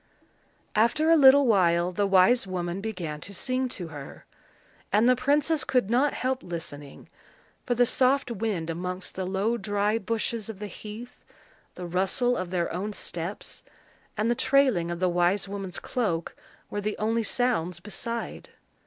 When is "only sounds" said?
16.97-17.79